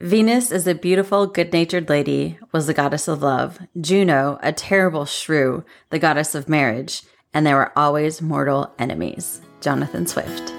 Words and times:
Venus 0.00 0.50
is 0.50 0.66
a 0.66 0.74
beautiful, 0.74 1.26
good 1.26 1.52
natured 1.52 1.90
lady, 1.90 2.38
was 2.52 2.66
the 2.66 2.72
goddess 2.72 3.06
of 3.06 3.22
love. 3.22 3.58
Juno, 3.78 4.38
a 4.42 4.50
terrible 4.50 5.04
shrew, 5.04 5.62
the 5.90 5.98
goddess 5.98 6.34
of 6.34 6.48
marriage. 6.48 7.02
And 7.34 7.46
they 7.46 7.52
were 7.52 7.78
always 7.78 8.22
mortal 8.22 8.72
enemies. 8.78 9.42
Jonathan 9.60 10.06
Swift. 10.06 10.54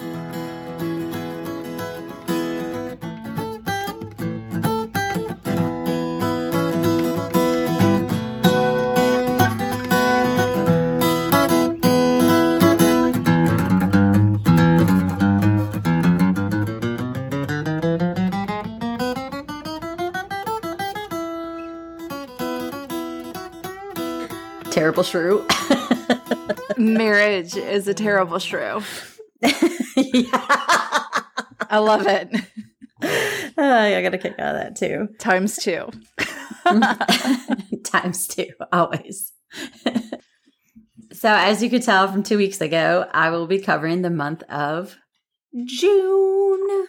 Shrew. 25.12 25.46
Marriage 26.78 27.58
is 27.58 27.88
a 27.90 27.94
terrible 27.94 28.40
shrew. 28.40 28.82
I 31.70 31.80
love 31.80 32.08
it. 32.08 32.34
Uh, 33.58 33.62
I 33.62 34.02
got 34.02 34.14
a 34.14 34.18
kick 34.18 34.36
out 34.40 34.56
of 34.56 34.62
that 34.62 34.78
too. 34.78 35.10
Times 35.20 35.58
two. 35.58 35.90
Times 37.84 38.28
two, 38.28 38.48
always. 38.72 39.34
so, 41.12 41.30
as 41.30 41.62
you 41.62 41.70
could 41.70 41.84
tell 41.84 42.08
from 42.10 42.24
two 42.24 42.38
weeks 42.38 42.62
ago, 42.62 43.06
I 43.12 43.32
will 43.32 43.48
be 43.48 43.60
covering 43.60 44.04
the 44.04 44.10
month 44.10 44.44
of 44.44 44.96
June. 45.66 46.88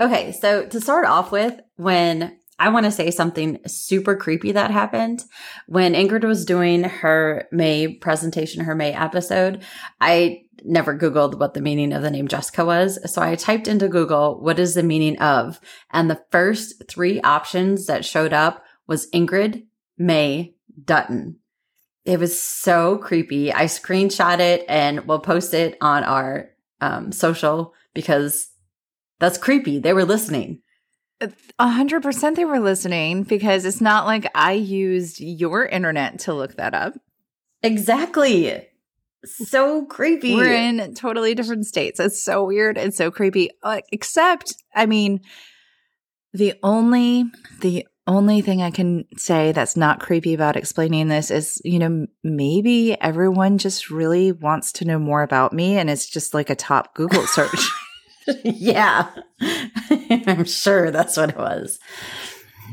Okay, 0.00 0.30
so 0.32 0.66
to 0.66 0.80
start 0.80 1.04
off 1.04 1.32
with, 1.32 1.58
when 1.74 2.38
I 2.58 2.70
want 2.70 2.86
to 2.86 2.90
say 2.92 3.10
something 3.10 3.58
super 3.66 4.16
creepy 4.16 4.52
that 4.52 4.70
happened 4.70 5.24
when 5.66 5.92
Ingrid 5.92 6.24
was 6.24 6.44
doing 6.44 6.84
her 6.84 7.46
May 7.52 7.88
presentation, 7.88 8.64
her 8.64 8.74
May 8.74 8.94
episode. 8.94 9.62
I 10.00 10.44
never 10.64 10.96
Googled 10.96 11.38
what 11.38 11.54
the 11.54 11.60
meaning 11.60 11.92
of 11.92 12.02
the 12.02 12.10
name 12.10 12.28
Jessica 12.28 12.64
was. 12.64 12.98
So 13.12 13.20
I 13.20 13.34
typed 13.34 13.68
into 13.68 13.88
Google, 13.88 14.40
what 14.40 14.58
is 14.58 14.74
the 14.74 14.82
meaning 14.82 15.18
of? 15.18 15.60
And 15.90 16.10
the 16.10 16.22
first 16.30 16.88
three 16.88 17.20
options 17.20 17.86
that 17.86 18.04
showed 18.04 18.32
up 18.32 18.64
was 18.86 19.10
Ingrid 19.10 19.66
May 19.98 20.54
Dutton. 20.82 21.36
It 22.04 22.20
was 22.20 22.40
so 22.40 22.98
creepy. 22.98 23.52
I 23.52 23.64
screenshot 23.64 24.38
it 24.38 24.64
and 24.68 25.06
we'll 25.06 25.18
post 25.18 25.54
it 25.54 25.76
on 25.80 26.04
our 26.04 26.50
um, 26.80 27.12
social 27.12 27.74
because 27.94 28.50
that's 29.18 29.38
creepy. 29.38 29.78
They 29.78 29.92
were 29.92 30.04
listening. 30.04 30.62
A 31.58 31.68
hundred 31.68 32.02
percent 32.02 32.36
they 32.36 32.44
were 32.44 32.60
listening 32.60 33.22
because 33.22 33.64
it's 33.64 33.80
not 33.80 34.06
like 34.06 34.30
I 34.34 34.52
used 34.52 35.20
your 35.20 35.64
internet 35.64 36.18
to 36.20 36.34
look 36.34 36.56
that 36.56 36.74
up. 36.74 36.94
Exactly. 37.62 38.68
So 39.24 39.86
creepy. 39.86 40.34
We're 40.34 40.54
in 40.54 40.94
totally 40.94 41.34
different 41.34 41.66
states. 41.66 41.98
It's 41.98 42.22
so 42.22 42.44
weird. 42.44 42.78
It's 42.78 42.96
so 42.96 43.10
creepy. 43.10 43.50
Uh, 43.62 43.80
except, 43.90 44.54
I 44.74 44.86
mean, 44.86 45.20
the 46.32 46.54
only 46.62 47.24
the 47.60 47.86
only 48.06 48.40
thing 48.40 48.62
I 48.62 48.70
can 48.70 49.04
say 49.16 49.52
that's 49.52 49.76
not 49.76 50.00
creepy 50.00 50.34
about 50.34 50.56
explaining 50.56 51.08
this 51.08 51.30
is, 51.30 51.60
you 51.64 51.78
know, 51.78 52.06
maybe 52.22 53.00
everyone 53.00 53.58
just 53.58 53.90
really 53.90 54.30
wants 54.32 54.72
to 54.72 54.84
know 54.84 54.98
more 54.98 55.22
about 55.22 55.52
me 55.52 55.76
and 55.76 55.90
it's 55.90 56.08
just 56.08 56.32
like 56.32 56.48
a 56.48 56.54
top 56.54 56.94
Google 56.94 57.26
search. 57.26 57.68
yeah. 58.44 59.10
I'm 60.26 60.44
sure 60.44 60.90
that's 60.90 61.16
what 61.16 61.30
it 61.30 61.36
was. 61.36 61.78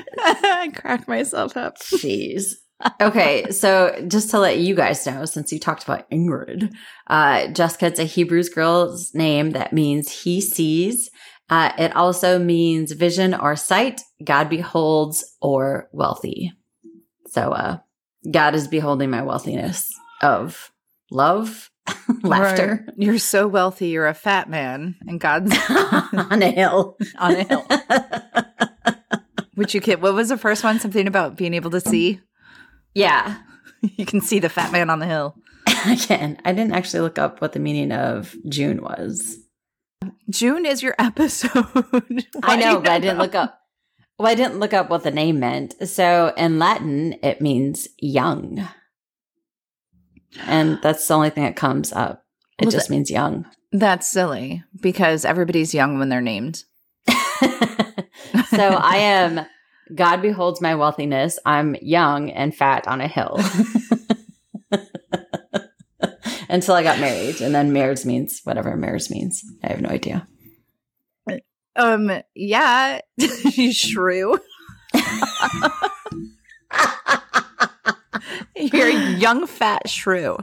I 0.19 0.71
cracked 0.75 1.07
myself 1.07 1.55
up. 1.57 1.77
Jeez. 1.79 2.53
Okay, 2.99 3.49
so 3.51 3.95
just 4.07 4.29
to 4.31 4.39
let 4.39 4.59
you 4.59 4.75
guys 4.75 5.05
know, 5.05 5.23
since 5.23 5.53
you 5.53 5.59
talked 5.59 5.83
about 5.83 6.09
Ingrid, 6.09 6.73
uh, 7.07 7.47
Jessica, 7.47 7.85
it's 7.85 7.99
a 7.99 8.03
Hebrews 8.03 8.49
girl's 8.49 9.13
name 9.13 9.51
that 9.51 9.71
means 9.71 10.23
he 10.23 10.41
sees. 10.41 11.09
Uh, 11.49 11.71
it 11.77 11.95
also 11.95 12.39
means 12.39 12.91
vision 12.91 13.33
or 13.33 13.55
sight, 13.55 14.01
God 14.23 14.49
beholds, 14.49 15.23
or 15.41 15.87
wealthy. 15.93 16.51
So, 17.27 17.51
uh, 17.51 17.77
God 18.29 18.55
is 18.55 18.67
beholding 18.67 19.09
my 19.09 19.21
wealthiness 19.21 19.89
of 20.21 20.71
love, 21.11 21.69
laughter. 22.23 22.85
Right. 22.87 22.95
You're 22.97 23.19
so 23.19 23.47
wealthy, 23.47 23.87
you're 23.87 24.07
a 24.07 24.13
fat 24.13 24.49
man, 24.49 24.95
and 25.07 25.19
God's 25.19 25.55
on 25.69 26.41
a 26.41 26.51
hill. 26.51 26.97
on 27.17 27.35
a 27.35 27.43
hill. 27.43 27.65
Which 29.55 29.75
you 29.75 29.81
can, 29.81 30.01
what 30.01 30.13
was 30.13 30.29
the 30.29 30.37
first 30.37 30.63
one? 30.63 30.79
Something 30.79 31.07
about 31.07 31.37
being 31.37 31.53
able 31.53 31.71
to 31.71 31.79
see? 31.79 32.19
Yeah. 32.95 33.37
You 33.81 34.05
can 34.05 34.21
see 34.21 34.39
the 34.39 34.49
fat 34.49 34.71
man 34.71 34.89
on 34.89 34.99
the 34.99 35.05
hill. 35.05 35.35
I 35.67 35.95
can. 35.95 36.37
I 36.45 36.53
didn't 36.53 36.73
actually 36.73 37.01
look 37.01 37.19
up 37.19 37.41
what 37.41 37.53
the 37.53 37.59
meaning 37.59 37.91
of 37.91 38.35
June 38.47 38.81
was. 38.81 39.37
June 40.29 40.65
is 40.65 40.81
your 40.81 40.95
episode. 40.97 41.65
I 42.41 42.55
know, 42.55 42.79
but 42.79 42.91
I 42.91 42.99
didn't 42.99 43.19
look 43.19 43.35
up. 43.35 43.59
Well, 44.17 44.31
I 44.31 44.35
didn't 44.35 44.59
look 44.59 44.73
up 44.73 44.89
what 44.89 45.03
the 45.03 45.11
name 45.11 45.39
meant. 45.39 45.75
So 45.87 46.33
in 46.37 46.59
Latin, 46.59 47.15
it 47.23 47.41
means 47.41 47.87
young. 47.99 48.67
And 50.47 50.79
that's 50.81 51.07
the 51.07 51.13
only 51.13 51.29
thing 51.29 51.43
that 51.43 51.55
comes 51.55 51.91
up. 51.93 52.25
It 52.59 52.65
Well, 52.65 52.71
just 52.71 52.89
means 52.89 53.09
young. 53.11 53.45
That's 53.71 54.09
silly 54.09 54.63
because 54.81 55.25
everybody's 55.25 55.73
young 55.73 55.97
when 55.99 56.09
they're 56.09 56.21
named. 56.21 56.63
so 57.07 57.15
I 58.59 58.97
am, 58.97 59.45
God 59.95 60.21
beholds 60.21 60.61
my 60.61 60.75
wealthiness. 60.75 61.39
I'm 61.45 61.75
young 61.81 62.29
and 62.29 62.55
fat 62.55 62.87
on 62.87 63.01
a 63.01 63.07
hill. 63.07 63.39
Until 66.49 66.75
I 66.75 66.83
got 66.83 66.99
married. 66.99 67.41
And 67.41 67.55
then 67.55 67.73
marriage 67.73 68.05
means 68.05 68.41
whatever 68.43 68.75
marriage 68.75 69.09
means. 69.09 69.43
I 69.63 69.69
have 69.69 69.81
no 69.81 69.89
idea. 69.89 70.27
Um, 71.75 72.11
yeah, 72.35 72.99
shrew. 73.71 74.37
You're 78.55 78.87
a 78.87 79.12
young 79.23 79.47
fat 79.47 79.89
shrew. 79.89 80.37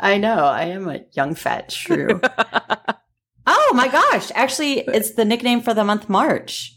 I 0.00 0.16
know. 0.16 0.44
I 0.46 0.64
am 0.64 0.88
a 0.88 1.00
young 1.12 1.34
fat 1.34 1.70
shrew. 1.70 2.20
oh 3.46 3.72
my 3.74 3.88
gosh. 3.88 4.30
Actually, 4.34 4.80
it's 4.80 5.12
the 5.12 5.26
nickname 5.26 5.60
for 5.60 5.74
the 5.74 5.84
month 5.84 6.08
March. 6.08 6.74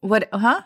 What, 0.00 0.28
huh? 0.32 0.62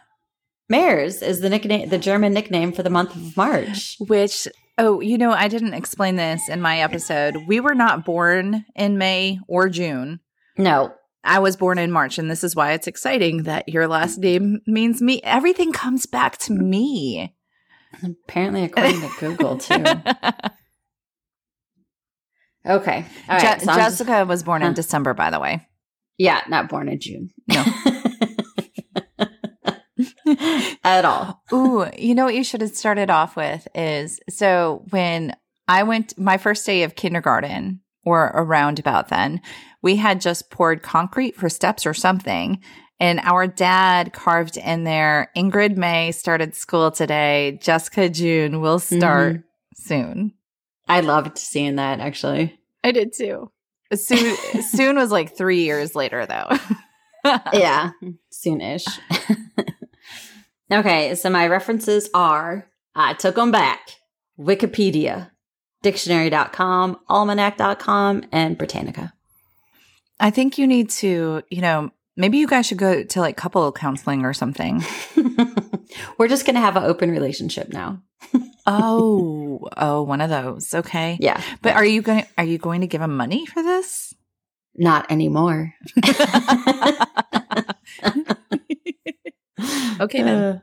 Mares 0.68 1.22
is 1.22 1.40
the 1.40 1.48
nickname, 1.48 1.88
the 1.88 1.98
German 1.98 2.34
nickname 2.34 2.72
for 2.72 2.82
the 2.82 2.90
month 2.90 3.14
of 3.14 3.36
March. 3.36 3.96
Which, 4.00 4.48
oh, 4.76 5.00
you 5.00 5.18
know, 5.18 5.30
I 5.30 5.48
didn't 5.48 5.74
explain 5.74 6.16
this 6.16 6.48
in 6.48 6.60
my 6.60 6.78
episode. 6.80 7.36
We 7.46 7.60
were 7.60 7.74
not 7.74 8.04
born 8.04 8.64
in 8.74 8.98
May 8.98 9.38
or 9.46 9.69
June. 9.69 10.20
No, 10.58 10.92
I 11.24 11.38
was 11.38 11.56
born 11.56 11.78
in 11.78 11.92
March, 11.92 12.19
and 12.19 12.30
this 12.30 12.42
is 12.42 12.56
why 12.56 12.72
it's 12.72 12.86
exciting 12.86 13.44
that 13.44 13.69
your 13.69 13.86
last 13.86 14.19
name 14.19 14.60
means 14.66 15.00
me. 15.00 15.20
Everything 15.22 15.72
comes 15.72 16.06
back 16.06 16.38
to 16.38 16.52
me. 16.52 17.34
Apparently 18.03 18.64
according 18.64 19.00
to 19.00 19.10
Google 19.20 19.58
too. 19.58 19.84
Okay. 22.64 23.04
All 23.28 23.41
Je- 23.41 23.47
right. 23.47 23.60
so 23.60 23.72
I'm 23.72 23.78
just- 23.78 23.98
Jessica 23.98 24.25
was 24.25 24.44
born 24.44 24.62
in 24.62 24.72
December, 24.72 25.14
by 25.14 25.30
the 25.30 25.41
way. 25.41 25.66
yeah, 26.16 26.42
not 26.48 26.69
born 26.69 26.88
in 26.88 27.00
June. 27.00 27.31
No. 27.48 27.64
At 30.84 31.04
all. 31.04 31.42
Ooh, 31.52 31.86
you 31.98 32.14
know 32.14 32.25
what 32.25 32.34
you 32.34 32.44
should 32.44 32.60
have 32.60 32.75
started 32.76 33.10
off 33.10 33.36
with 33.36 33.66
is 33.75 34.20
so 34.31 34.84
when 34.91 35.34
I 35.69 35.82
went 35.82 36.16
my 36.19 36.38
first 36.38 36.64
day 36.64 36.82
of 36.84 36.94
kindergarten 36.94 37.81
or 38.04 38.26
around 38.34 38.78
about 38.78 39.08
then, 39.08 39.41
we 39.82 39.97
had 39.97 40.20
just 40.20 40.50
poured 40.50 40.82
concrete 40.82 41.36
for 41.36 41.48
steps 41.48 41.84
or 41.86 41.94
something. 41.94 42.60
And 43.02 43.18
our 43.24 43.48
dad 43.48 44.12
carved 44.12 44.56
in 44.56 44.84
there 44.84 45.28
Ingrid 45.36 45.76
May 45.76 46.12
started 46.12 46.54
school 46.54 46.93
today. 46.93 47.58
Jessica 47.60 48.08
June 48.08 48.60
will 48.60 48.78
start 48.78 49.38
mm-hmm. 49.38 49.43
soon. 49.75 50.34
I 50.87 51.00
loved 51.00 51.37
seeing 51.37 51.75
that 51.76 51.99
actually. 51.99 52.56
I 52.84 52.93
did 52.93 53.12
too. 53.12 53.50
Soon, 53.93 54.37
soon 54.70 54.94
was 54.94 55.10
like 55.10 55.37
three 55.37 55.64
years 55.64 55.96
later, 55.96 56.26
though. 56.26 56.56
Yeah, 57.52 57.90
soonish. 58.32 58.84
okay, 60.72 61.14
so 61.14 61.31
my 61.31 61.46
references 61.46 62.10
are 62.14 62.69
I 62.96 63.14
took 63.14 63.37
them 63.37 63.52
back 63.52 63.78
Wikipedia, 64.37 65.31
dictionary.com, 65.82 66.98
almanac.com, 67.08 68.25
and 68.32 68.58
Britannica. 68.58 69.12
I 70.19 70.31
think 70.31 70.58
you 70.58 70.66
need 70.66 70.90
to, 70.90 71.43
you 71.48 71.60
know, 71.60 71.93
maybe 72.17 72.38
you 72.38 72.47
guys 72.47 72.67
should 72.67 72.79
go 72.79 73.03
to 73.03 73.20
like 73.20 73.37
couple 73.37 73.70
counseling 73.73 74.25
or 74.25 74.32
something. 74.32 74.85
We're 76.19 76.29
just 76.29 76.47
going 76.47 76.55
to 76.55 76.61
have 76.61 76.76
an 76.76 76.85
open 76.85 77.11
relationship 77.11 77.69
now. 77.69 78.03
oh, 78.67 79.69
oh, 79.76 80.03
one 80.03 80.20
of 80.20 80.31
those. 80.31 80.73
Okay. 80.75 81.19
Yeah, 81.20 81.41
But 81.61 81.75
are 81.76 81.85
you 81.85 82.03
going 82.03 82.23
to 82.23 82.29
are 82.38 82.44
you 82.44 82.59
going 82.59 82.81
to 82.82 82.87
give 82.87 83.00
him 83.00 83.17
money 83.17 83.47
for 83.47 83.62
this? 83.62 84.14
not 84.75 85.11
anymore. 85.11 85.75
Okay 90.00 90.23
then. 90.23 90.43
Uh, 90.43 90.58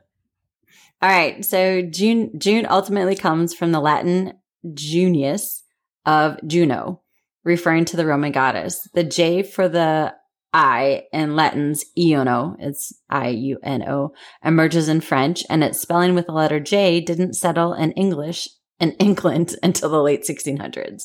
all 1.00 1.08
right. 1.08 1.44
So 1.44 1.82
June 1.82 2.38
June 2.38 2.66
ultimately 2.68 3.16
comes 3.16 3.54
from 3.54 3.72
the 3.72 3.80
Latin 3.80 4.34
Junius 4.74 5.62
of 6.04 6.38
Juno, 6.46 7.00
referring 7.42 7.86
to 7.86 7.96
the 7.96 8.04
Roman 8.04 8.32
goddess. 8.32 8.86
The 8.92 9.04
J 9.04 9.42
for 9.42 9.68
the 9.68 10.14
I 10.52 11.04
in 11.12 11.36
Latin's 11.36 11.84
Iono, 11.96 12.56
it's 12.58 12.92
I 13.08 13.28
U 13.28 13.58
N 13.62 13.88
O, 13.88 14.12
emerges 14.44 14.88
in 14.88 15.00
French, 15.00 15.44
and 15.48 15.62
its 15.62 15.80
spelling 15.80 16.14
with 16.14 16.26
the 16.26 16.32
letter 16.32 16.58
J 16.58 17.00
didn't 17.00 17.34
settle 17.34 17.72
in 17.72 17.92
English 17.92 18.48
in 18.80 18.92
England 18.98 19.56
until 19.62 19.90
the 19.90 20.02
late 20.02 20.22
1600s. 20.22 21.04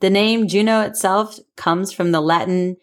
The 0.00 0.10
name 0.10 0.48
Juno 0.48 0.80
itself 0.80 1.38
comes 1.56 1.92
from 1.92 2.10
the 2.10 2.20
Latin 2.20 2.76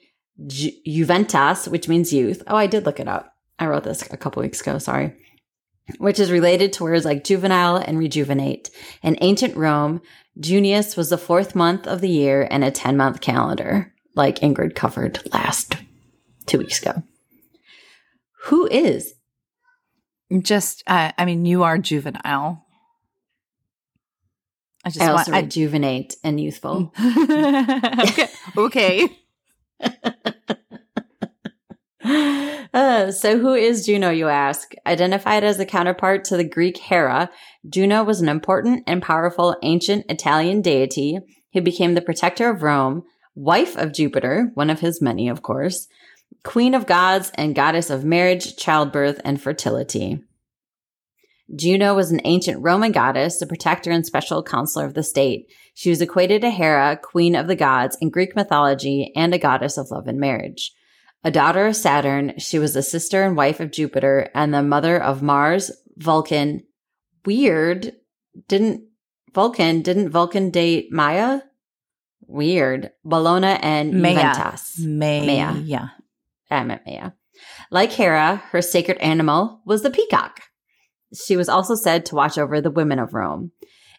Ju- 0.48 0.72
Juventas, 0.88 1.68
which 1.68 1.88
means 1.88 2.14
youth. 2.14 2.42
Oh, 2.48 2.56
I 2.56 2.68
did 2.68 2.86
look 2.86 3.00
it 3.00 3.08
up. 3.08 3.34
I 3.60 3.68
wrote 3.68 3.84
this 3.84 4.02
a 4.02 4.18
couple 4.18 4.42
weeks 4.42 4.62
ago. 4.62 4.78
Sorry. 4.78 5.14
Which 5.98 6.20
is 6.20 6.32
related 6.32 6.72
to 6.74 6.84
words 6.84 7.06
like 7.06 7.24
juvenile 7.24 7.76
and 7.76 8.00
rejuvenate. 8.00 8.70
In 9.04 9.18
ancient 9.22 9.56
Rome, 9.56 10.02
Junius 10.40 10.96
was 10.96 11.10
the 11.10 11.18
fourth 11.18 11.54
month 11.54 11.86
of 11.86 12.02
the 12.02 12.10
year 12.10 12.48
and 12.50 12.64
a 12.64 12.72
10 12.72 12.96
month 12.96 13.20
calendar, 13.20 13.94
like 14.16 14.40
Ingrid 14.40 14.76
covered 14.76 15.20
last 15.34 15.76
two 16.46 16.58
weeks 16.58 16.82
ago. 16.82 17.04
Who 18.46 18.68
is? 18.68 19.14
Just, 20.42 20.84
uh, 20.88 21.12
I 21.18 21.26
mean, 21.26 21.46
you 21.46 21.64
are 21.64 21.78
juvenile. 21.78 22.66
I 24.84 24.90
just 24.90 25.02
I 25.02 25.08
want. 25.08 25.20
also 25.20 25.32
rejuvenate 25.34 26.16
and 26.24 26.40
youthful. 26.40 26.92
okay. 27.00 28.28
okay. 28.58 29.10
Uh, 32.74 33.12
so, 33.12 33.38
who 33.38 33.54
is 33.54 33.86
Juno, 33.86 34.12
you 34.12 34.30
ask? 34.30 34.74
Identified 34.86 35.44
as 35.44 35.60
a 35.60 35.66
counterpart 35.66 36.24
to 36.26 36.38
the 36.38 36.44
Greek 36.44 36.78
Hera, 36.78 37.30
Juno 37.70 38.04
was 38.04 38.22
an 38.22 38.30
important 38.30 38.84
and 38.88 39.02
powerful 39.02 39.58
ancient 39.62 40.06
Italian 40.10 40.62
deity 40.62 41.20
who 41.54 41.62
became 41.62 41.96
the 41.96 42.02
protector 42.02 42.50
of 42.50 42.64
Rome, 42.64 43.04
wife 43.36 43.76
of 43.78 43.94
Jupiter, 43.94 44.52
one 44.54 44.70
of 44.70 44.80
his 44.80 45.02
many, 45.02 45.30
of 45.30 45.42
course, 45.42 45.88
queen 46.44 46.74
of 46.74 46.88
gods 46.88 47.32
and 47.36 47.56
goddess 47.56 47.90
of 47.90 48.06
marriage, 48.06 48.56
childbirth, 48.56 49.20
and 49.24 49.42
fertility. 49.42 50.24
Juno 51.54 51.94
was 51.94 52.12
an 52.12 52.22
ancient 52.24 52.62
Roman 52.62 52.92
goddess, 52.92 53.40
the 53.40 53.46
protector 53.46 53.92
and 53.92 54.06
special 54.06 54.42
counselor 54.42 54.86
of 54.86 54.94
the 54.94 55.04
state. 55.04 55.48
She 55.74 55.90
was 55.90 56.02
equated 56.02 56.42
to 56.42 56.50
Hera, 56.50 56.98
queen 57.02 57.36
of 57.36 57.48
the 57.48 57.56
gods 57.56 57.98
in 58.00 58.10
Greek 58.10 58.36
mythology, 58.36 59.12
and 59.16 59.34
a 59.34 59.38
goddess 59.38 59.78
of 59.78 59.92
love 59.92 60.08
and 60.08 60.20
marriage. 60.20 60.74
A 61.24 61.32
daughter 61.32 61.68
of 61.68 61.76
Saturn, 61.76 62.34
she 62.38 62.58
was 62.58 62.74
the 62.74 62.82
sister 62.82 63.24
and 63.24 63.36
wife 63.36 63.60
of 63.60 63.72
Jupiter 63.72 64.30
and 64.34 64.54
the 64.54 64.64
mother 64.64 65.02
of 65.02 65.22
Mars, 65.22 65.72
Vulcan. 65.98 66.64
Weird. 67.26 67.94
Didn't 68.48 68.86
Vulcan, 69.34 69.82
didn't 69.82 70.10
Vulcan 70.10 70.50
date 70.50 70.92
Maya? 70.92 71.42
Weird. 72.32 72.92
Bellona 73.06 73.60
and 73.62 74.02
Maya. 74.02 74.34
Juventas. 74.34 74.80
May. 74.80 75.26
Maya. 75.26 75.60
Yeah. 75.60 75.90
I 76.50 76.64
meant 76.64 76.84
Maya. 76.86 77.12
Like 77.70 77.92
Hera, 77.92 78.44
her 78.52 78.62
sacred 78.62 78.98
animal 79.00 79.62
was 79.66 79.82
the 79.82 79.90
peacock. 79.90 80.42
She 81.14 81.36
was 81.36 81.50
also 81.50 81.76
said 81.76 82.06
to 82.06 82.16
watch 82.16 82.38
over 82.38 82.62
the 82.62 82.72
women 82.72 83.00
of 83.00 83.14
Rome. 83.14 83.52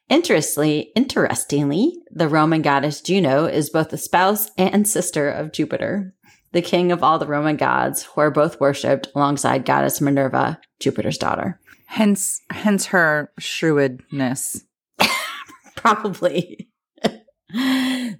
Interestingly, 0.09 0.93
interestingly, 0.97 1.99
the 2.11 2.29
Roman 2.29 2.63
goddess 2.63 3.01
Juno 3.01 3.47
is 3.47 3.71
both 3.71 3.91
the 3.91 3.99
spouse 3.99 4.51
and 4.59 4.87
sister 4.87 5.29
of 5.29 5.53
Jupiter, 5.53 6.15
the 6.53 6.63
king 6.63 6.93
of 6.93 7.03
all 7.03 7.19
the 7.19 7.27
Roman 7.27 7.57
gods, 7.57 8.03
who 8.03 8.21
are 8.21 8.31
both 8.31 8.61
worshipped 8.61 9.09
alongside 9.15 9.65
goddess 9.65 10.01
Minerva, 10.01 10.61
Jupiter's 10.81 11.19
daughter. 11.19 11.61
Hence, 11.87 12.41
hence 12.51 12.87
her 12.87 13.33
shrewdness. 13.39 14.65
Probably. 15.77 16.69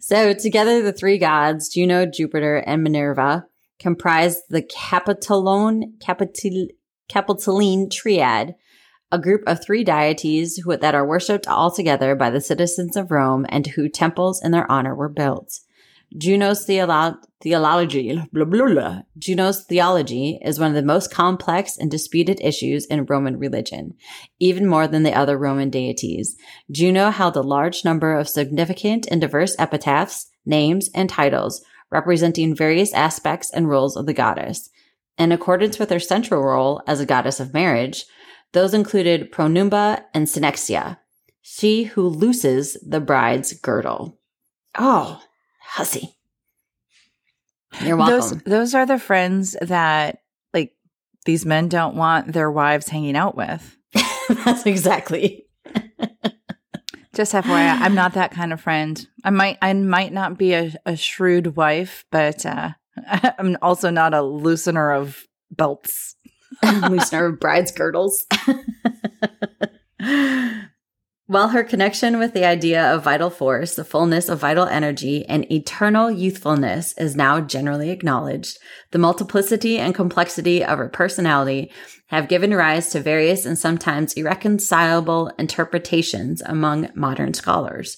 So 0.01 0.33
together, 0.35 0.83
the 0.83 0.93
three 0.93 1.19
gods, 1.19 1.69
Juno, 1.69 2.07
Jupiter, 2.07 2.57
and 2.57 2.83
Minerva, 2.83 3.47
comprise 3.79 4.43
the 4.49 4.63
Capitolone, 4.63 5.99
Capitil, 5.99 6.69
Capitoline 7.09 7.91
triad, 7.91 8.55
a 9.11 9.19
group 9.19 9.43
of 9.47 9.63
three 9.63 9.85
deities 9.85 10.57
who, 10.59 10.77
that 10.77 10.95
are 10.95 11.07
worshipped 11.07 11.47
all 11.47 11.71
together 11.71 12.15
by 12.15 12.31
the 12.31 12.41
citizens 12.41 12.97
of 12.97 13.11
Rome 13.11 13.45
and 13.49 13.67
who 13.67 13.89
temples 13.89 14.43
in 14.43 14.53
their 14.53 14.71
honor 14.71 14.95
were 14.95 15.09
built. 15.09 15.61
Juno's 16.19 16.67
theolo- 16.67 17.17
theology, 17.43 18.15
blah, 18.33 18.45
blah, 18.45 18.67
blah. 18.67 19.03
Juno's 19.19 19.65
theology 19.65 20.39
is 20.43 20.59
one 20.59 20.69
of 20.69 20.75
the 20.75 20.83
most 20.83 21.13
complex 21.13 21.77
and 21.79 21.91
disputed 21.91 22.41
issues 22.41 22.87
in 22.87 23.07
Roman 23.07 23.39
religion, 23.39 23.95
even 24.39 24.67
more 24.67 24.87
than 24.87 25.03
the 25.03 25.15
other 25.15 25.39
Roman 25.39 25.71
deities. 25.71 26.37
Juno 26.71 27.11
held 27.11 27.37
a 27.37 27.43
large 27.43 27.85
number 27.85 28.17
of 28.17 28.29
significant 28.29 29.07
and 29.11 29.21
diverse 29.21 29.57
epitaphs, 29.59 30.29
names, 30.45 30.91
and 30.95 31.09
titles 31.09 31.65
representing 31.91 32.57
various 32.57 32.93
aspects 32.95 33.51
and 33.53 33.69
roles 33.69 33.97
of 33.97 34.07
the 34.07 34.15
goddess. 34.15 34.71
In 35.19 35.31
accordance 35.31 35.79
with 35.79 35.91
her 35.91 36.01
central 36.01 36.43
role 36.43 36.83
as 36.87 37.01
a 37.01 37.07
goddess 37.07 37.39
of 37.39 37.53
marriage, 37.53 38.07
those 38.53 38.75
included 38.75 39.31
Pronumba 39.31 40.03
and 40.15 40.27
Synexia, 40.27 40.99
she 41.43 41.85
who 41.85 42.07
looses 42.07 42.77
the 42.87 43.01
bride's 43.01 43.53
girdle. 43.53 44.19
Oh, 44.79 45.23
hussy. 45.73 46.15
You're 47.81 47.97
welcome. 47.97 48.19
Those, 48.19 48.43
those 48.45 48.75
are 48.75 48.85
the 48.85 48.99
friends 48.99 49.57
that, 49.63 50.19
like, 50.53 50.75
these 51.25 51.47
men 51.47 51.69
don't 51.69 51.97
want 51.97 52.33
their 52.33 52.51
wives 52.51 52.89
hanging 52.89 53.17
out 53.17 53.37
with. 53.37 53.79
That's 54.45 54.67
exactly. 54.67 55.47
Just 57.15 57.33
FYI, 57.33 57.81
I'm 57.81 57.95
not 57.95 58.15
that 58.15 58.33
kind 58.33 58.53
of 58.53 58.61
friend. 58.61 59.07
I 59.25 59.31
might, 59.31 59.57
I 59.63 59.73
might 59.73 60.13
not 60.13 60.37
be 60.39 60.53
a, 60.53 60.75
a 60.85 60.97
shrewd 60.97 61.57
wife, 61.57 62.05
but 62.11 62.45
uh, 62.45 62.71
I'm 63.39 63.57
also 63.63 63.89
not 63.89 64.13
a 64.13 64.19
loosener 64.19 64.99
of 64.99 65.27
belts. 65.51 66.17
loosener 66.65 67.33
of 67.33 67.41
bride's 67.41 67.73
girdles. 67.73 68.27
While 71.33 71.49
her 71.49 71.65
connection 71.65 72.19
with 72.19 72.35
the 72.35 72.45
idea 72.45 72.93
of 72.93 73.05
vital 73.05 73.31
force, 73.31 73.75
the 73.75 73.87
fullness 73.87 74.29
of 74.29 74.41
vital 74.41 74.67
energy, 74.67 75.25
and 75.25 75.51
eternal 75.51 76.11
youthfulness 76.11 76.93
is 76.99 77.17
now 77.17 77.41
generally 77.41 77.89
acknowledged, 77.89 78.59
the 78.91 78.99
multiplicity 78.99 79.79
and 79.79 79.95
complexity 79.95 80.63
of 80.63 80.77
her 80.77 80.91
personality 80.91 81.73
have 82.09 82.29
given 82.29 82.53
rise 82.53 82.91
to 82.91 83.01
various 83.01 83.47
and 83.47 83.57
sometimes 83.57 84.13
irreconcilable 84.13 85.33
interpretations 85.39 86.43
among 86.43 86.91
modern 86.95 87.33
scholars. 87.33 87.97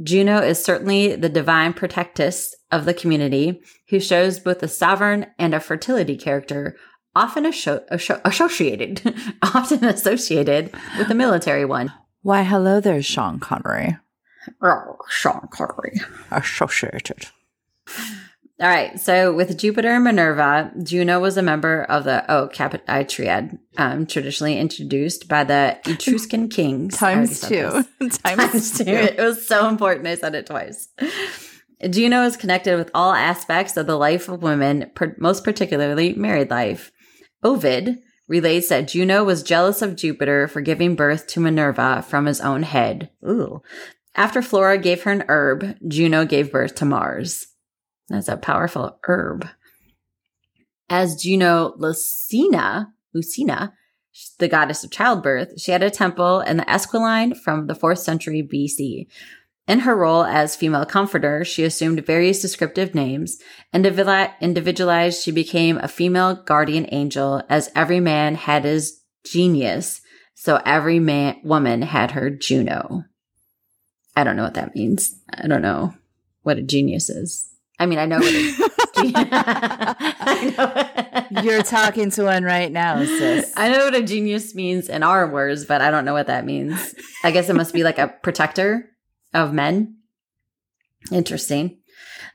Juno 0.00 0.40
is 0.40 0.62
certainly 0.62 1.16
the 1.16 1.28
divine 1.28 1.72
protectress 1.72 2.54
of 2.70 2.84
the 2.84 2.94
community 2.94 3.60
who 3.88 3.98
shows 3.98 4.38
both 4.38 4.62
a 4.62 4.68
sovereign 4.68 5.26
and 5.36 5.52
a 5.52 5.58
fertility 5.58 6.16
character 6.16 6.76
often 7.16 7.42
asho- 7.42 7.84
asho- 7.88 8.20
associated, 8.24 9.02
often 9.42 9.84
associated 9.84 10.72
with 10.96 11.08
the 11.08 11.14
military 11.16 11.64
one. 11.64 11.92
Why, 12.28 12.42
hello 12.42 12.78
there, 12.78 13.00
Sean 13.00 13.40
Connery. 13.40 13.96
Oh, 14.60 14.98
Sean 15.08 15.48
Connery. 15.50 15.98
Associated. 16.30 17.24
All 18.60 18.68
right. 18.68 19.00
So 19.00 19.32
with 19.32 19.56
Jupiter 19.56 19.94
and 19.94 20.04
Minerva, 20.04 20.70
Juno 20.82 21.20
was 21.20 21.38
a 21.38 21.42
member 21.42 21.84
of 21.84 22.04
the 22.04 22.30
oh 22.30 22.50
Capiti 22.52 23.08
triad, 23.08 23.58
um, 23.78 24.04
traditionally 24.04 24.58
introduced 24.58 25.26
by 25.26 25.42
the 25.42 25.78
Etruscan 25.86 26.48
kings. 26.50 26.98
Times 26.98 27.40
two. 27.40 27.70
Times, 28.00 28.18
Times 28.18 28.76
two. 28.76 28.84
two. 28.84 28.90
It 28.94 29.20
was 29.20 29.46
so 29.46 29.66
important. 29.66 30.06
I 30.06 30.16
said 30.16 30.34
it 30.34 30.44
twice. 30.44 30.86
Juno 31.88 32.24
is 32.24 32.36
connected 32.36 32.76
with 32.76 32.90
all 32.92 33.14
aspects 33.14 33.78
of 33.78 33.86
the 33.86 33.96
life 33.96 34.28
of 34.28 34.42
women, 34.42 34.90
per- 34.94 35.16
most 35.18 35.44
particularly 35.44 36.12
married 36.12 36.50
life. 36.50 36.92
Ovid 37.42 38.02
relates 38.28 38.68
that 38.68 38.88
Juno 38.88 39.24
was 39.24 39.42
jealous 39.42 39.82
of 39.82 39.96
Jupiter 39.96 40.46
for 40.46 40.60
giving 40.60 40.94
birth 40.94 41.26
to 41.28 41.40
Minerva 41.40 42.04
from 42.06 42.26
his 42.26 42.40
own 42.40 42.62
head. 42.62 43.10
Ooh. 43.26 43.62
After 44.14 44.42
Flora 44.42 44.78
gave 44.78 45.02
her 45.02 45.12
an 45.12 45.24
herb, 45.28 45.76
Juno 45.86 46.24
gave 46.24 46.52
birth 46.52 46.74
to 46.76 46.84
Mars. 46.84 47.46
That's 48.08 48.28
a 48.28 48.36
powerful 48.36 48.98
herb. 49.04 49.46
As 50.90 51.16
Juno 51.16 51.74
Lucina, 51.76 52.92
Lucina, 53.12 53.74
the 54.38 54.48
goddess 54.48 54.82
of 54.82 54.90
childbirth, 54.90 55.60
she 55.60 55.70
had 55.70 55.82
a 55.82 55.90
temple 55.90 56.40
in 56.40 56.56
the 56.56 56.70
Esquiline 56.70 57.34
from 57.34 57.66
the 57.66 57.74
4th 57.74 57.98
century 57.98 58.42
BC. 58.42 59.06
In 59.68 59.80
her 59.80 59.94
role 59.94 60.24
as 60.24 60.56
female 60.56 60.86
comforter, 60.86 61.44
she 61.44 61.62
assumed 61.62 62.06
various 62.06 62.40
descriptive 62.40 62.94
names. 62.94 63.36
Individualized, 63.74 65.22
she 65.22 65.30
became 65.30 65.76
a 65.76 65.88
female 65.88 66.36
guardian 66.36 66.86
angel, 66.90 67.42
as 67.50 67.70
every 67.76 68.00
man 68.00 68.34
had 68.34 68.64
his 68.64 69.02
genius, 69.24 70.00
so 70.34 70.62
every 70.64 70.98
man 71.00 71.36
woman 71.44 71.82
had 71.82 72.12
her 72.12 72.30
Juno. 72.30 73.04
I 74.16 74.24
don't 74.24 74.36
know 74.36 74.44
what 74.44 74.54
that 74.54 74.74
means. 74.74 75.20
I 75.30 75.46
don't 75.46 75.62
know 75.62 75.92
what 76.42 76.56
a 76.56 76.62
genius 76.62 77.10
is. 77.10 77.50
I 77.78 77.84
mean, 77.84 77.98
I 77.98 78.06
know 78.06 78.18
what 78.18 78.32
a 78.32 78.70
I 80.20 80.54
know. 81.30 81.42
You're 81.42 81.62
talking 81.62 82.10
to 82.12 82.24
one 82.24 82.42
right 82.42 82.72
now, 82.72 83.04
sis. 83.04 83.52
I 83.54 83.68
know 83.68 83.84
what 83.84 83.94
a 83.94 84.02
genius 84.02 84.54
means 84.54 84.88
in 84.88 85.02
our 85.02 85.30
words, 85.30 85.66
but 85.66 85.82
I 85.82 85.90
don't 85.90 86.06
know 86.06 86.14
what 86.14 86.26
that 86.28 86.46
means. 86.46 86.94
I 87.22 87.30
guess 87.30 87.50
it 87.50 87.54
must 87.54 87.74
be 87.74 87.84
like 87.84 87.98
a 87.98 88.08
protector 88.08 88.90
of 89.32 89.52
men. 89.52 89.96
Interesting. 91.12 91.78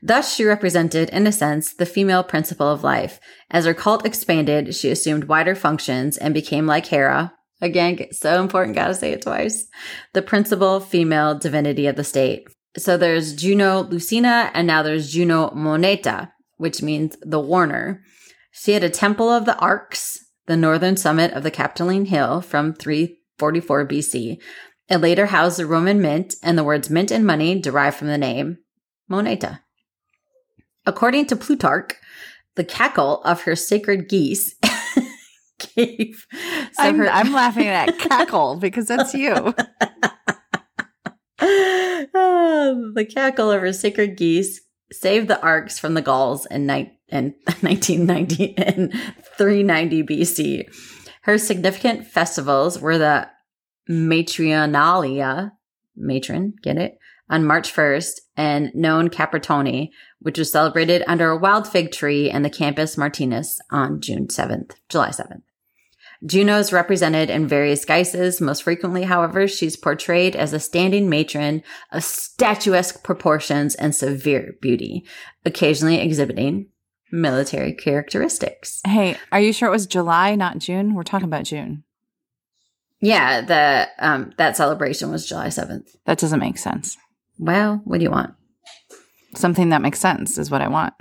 Thus, 0.02 0.34
she 0.34 0.44
represented, 0.44 1.08
in 1.10 1.26
a 1.26 1.32
sense, 1.32 1.72
the 1.72 1.86
female 1.86 2.22
principle 2.22 2.70
of 2.70 2.84
life. 2.84 3.20
As 3.50 3.64
her 3.64 3.74
cult 3.74 4.04
expanded, 4.04 4.74
she 4.74 4.90
assumed 4.90 5.24
wider 5.24 5.54
functions 5.54 6.16
and 6.18 6.34
became 6.34 6.66
like 6.66 6.86
Hera. 6.86 7.32
Again, 7.60 7.98
so 8.12 8.42
important, 8.42 8.76
gotta 8.76 8.94
say 8.94 9.12
it 9.12 9.22
twice. 9.22 9.66
The 10.12 10.22
principal 10.22 10.80
female 10.80 11.38
divinity 11.38 11.86
of 11.86 11.96
the 11.96 12.04
state. 12.04 12.46
So 12.76 12.96
there's 12.96 13.34
Juno 13.34 13.84
Lucina, 13.84 14.50
and 14.52 14.66
now 14.66 14.82
there's 14.82 15.12
Juno 15.12 15.50
Moneta, 15.54 16.32
which 16.56 16.82
means 16.82 17.16
the 17.22 17.40
warner. 17.40 18.02
She 18.50 18.72
had 18.72 18.84
a 18.84 18.90
temple 18.90 19.30
of 19.30 19.46
the 19.46 19.56
Arx, 19.58 20.18
the 20.46 20.56
northern 20.56 20.96
summit 20.96 21.32
of 21.32 21.42
the 21.42 21.50
Capitoline 21.50 22.06
Hill 22.06 22.40
from 22.40 22.74
344 22.74 23.88
BC. 23.88 24.38
It 24.88 24.98
later 24.98 25.26
housed 25.26 25.58
the 25.58 25.66
Roman 25.66 26.00
mint, 26.02 26.34
and 26.42 26.58
the 26.58 26.64
words 26.64 26.90
mint 26.90 27.10
and 27.10 27.26
money 27.26 27.58
derived 27.60 27.96
from 27.96 28.08
the 28.08 28.18
name 28.18 28.58
Moneta. 29.08 29.60
According 30.86 31.26
to 31.26 31.36
Plutarch, 31.36 31.94
the 32.56 32.64
cackle 32.64 33.22
of 33.22 33.42
her 33.42 33.56
sacred 33.56 34.08
geese 34.08 34.54
gave. 35.76 36.26
So 36.72 36.82
I'm, 36.82 36.98
her- 36.98 37.08
I'm 37.08 37.32
laughing 37.32 37.66
at 37.66 37.86
that 37.86 37.98
cackle 38.08 38.56
because 38.56 38.86
that's 38.86 39.14
you. 39.14 39.54
Ah, 41.40 42.72
the 42.94 43.06
cackle 43.12 43.50
of 43.50 43.60
her 43.60 43.72
sacred 43.72 44.16
geese 44.16 44.60
saved 44.92 45.28
the 45.28 45.40
Arx 45.40 45.78
from 45.78 45.94
the 45.94 46.02
Gauls 46.02 46.46
in, 46.46 46.66
ni- 46.66 46.92
in 47.08 47.34
1990 47.60 48.56
and 48.58 48.92
390 49.38 50.02
BC. 50.04 50.64
Her 51.22 51.38
significant 51.38 52.06
festivals 52.06 52.78
were 52.78 52.98
the 52.98 53.28
Matrionalia, 53.88 55.52
matron, 55.96 56.54
get 56.62 56.76
it, 56.78 56.98
on 57.28 57.44
March 57.44 57.72
1st, 57.72 58.20
and 58.36 58.70
known 58.74 59.08
Capritoni, 59.08 59.90
which 60.20 60.38
was 60.38 60.52
celebrated 60.52 61.02
under 61.06 61.30
a 61.30 61.38
wild 61.38 61.66
fig 61.66 61.92
tree 61.92 62.30
in 62.30 62.42
the 62.42 62.50
Campus 62.50 62.96
Martinus 62.96 63.60
on 63.70 64.00
June 64.00 64.26
7th, 64.28 64.72
July 64.88 65.08
7th. 65.10 65.42
Juno 66.26 66.58
is 66.58 66.72
represented 66.72 67.28
in 67.28 67.46
various 67.46 67.84
guises. 67.84 68.40
Most 68.40 68.62
frequently, 68.62 69.02
however, 69.02 69.46
she's 69.46 69.76
portrayed 69.76 70.34
as 70.34 70.52
a 70.52 70.60
standing 70.60 71.10
matron 71.10 71.62
of 71.92 72.02
statuesque 72.02 73.02
proportions 73.02 73.74
and 73.74 73.94
severe 73.94 74.54
beauty, 74.62 75.04
occasionally 75.44 76.00
exhibiting 76.00 76.68
military 77.12 77.74
characteristics. 77.74 78.80
Hey, 78.86 79.18
are 79.32 79.40
you 79.40 79.52
sure 79.52 79.68
it 79.68 79.72
was 79.72 79.86
July, 79.86 80.34
not 80.34 80.58
June? 80.58 80.94
We're 80.94 81.02
talking 81.02 81.28
about 81.28 81.44
June. 81.44 81.84
Yeah, 83.04 83.42
the 83.42 83.88
um 83.98 84.32
that 84.38 84.56
celebration 84.56 85.10
was 85.10 85.26
July 85.26 85.48
7th. 85.48 85.88
That 86.06 86.18
doesn't 86.18 86.40
make 86.40 86.56
sense. 86.56 86.96
Well, 87.38 87.82
what 87.84 87.98
do 87.98 88.04
you 88.04 88.10
want? 88.10 88.34
Something 89.34 89.68
that 89.70 89.82
makes 89.82 90.00
sense 90.00 90.38
is 90.38 90.50
what 90.50 90.62
I 90.62 90.68
want. 90.68 90.94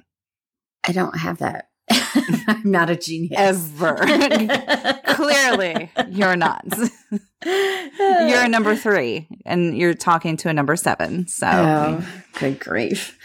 I 0.86 0.91
don't 0.91 1.17
have 1.17 1.38
that. 1.38 1.69
I'm 1.89 2.69
not 2.69 2.89
a 2.89 2.95
genius. 2.98 3.39
Ever. 3.39 3.95
Clearly, 5.05 5.91
you're 6.10 6.36
not. 6.36 6.65
you're 7.45 8.43
a 8.43 8.50
number 8.50 8.75
three, 8.75 9.27
and 9.45 9.77
you're 9.77 9.93
talking 9.93 10.36
to 10.38 10.50
a 10.50 10.53
number 10.53 10.75
seven. 10.75 11.27
So, 11.27 11.48
Oh, 11.48 12.07
good 12.39 12.60
grief. 12.60 13.17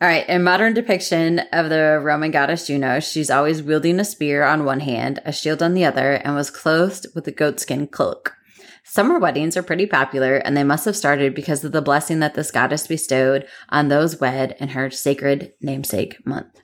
All 0.00 0.08
right. 0.08 0.28
In 0.28 0.42
modern 0.42 0.74
depiction 0.74 1.38
of 1.52 1.70
the 1.70 1.98
Roman 2.02 2.30
goddess 2.30 2.66
Juno, 2.66 3.00
she's 3.00 3.30
always 3.30 3.62
wielding 3.62 3.98
a 3.98 4.04
spear 4.04 4.42
on 4.44 4.66
one 4.66 4.80
hand, 4.80 5.20
a 5.24 5.32
shield 5.32 5.62
on 5.62 5.72
the 5.72 5.86
other, 5.86 6.14
and 6.14 6.34
was 6.34 6.50
clothed 6.50 7.06
with 7.14 7.26
a 7.26 7.32
goatskin 7.32 7.86
cloak. 7.90 8.34
Summer 8.84 9.18
weddings 9.18 9.56
are 9.56 9.62
pretty 9.62 9.86
popular, 9.86 10.36
and 10.36 10.54
they 10.56 10.64
must 10.64 10.84
have 10.84 10.96
started 10.96 11.34
because 11.34 11.64
of 11.64 11.72
the 11.72 11.82
blessing 11.82 12.20
that 12.20 12.34
this 12.34 12.50
goddess 12.50 12.86
bestowed 12.86 13.46
on 13.70 13.88
those 13.88 14.20
wed 14.20 14.54
in 14.60 14.68
her 14.68 14.90
sacred 14.90 15.54
namesake 15.62 16.24
month. 16.26 16.60